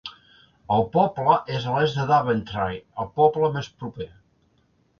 [0.77, 4.13] El poble és a l'est de Daventry, el poble més proper.